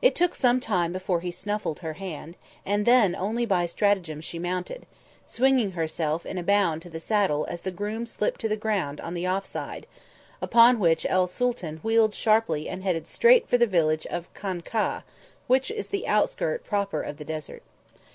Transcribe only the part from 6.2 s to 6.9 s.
in a bound to